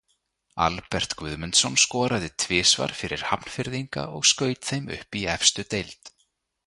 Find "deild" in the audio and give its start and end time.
5.77-6.15